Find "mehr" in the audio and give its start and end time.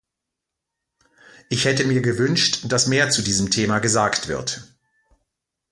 2.87-3.11